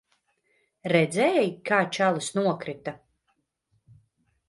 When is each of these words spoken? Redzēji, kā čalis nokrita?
Redzēji, 0.93 1.53
kā 1.71 1.81
čalis 1.99 2.33
nokrita? 2.41 2.97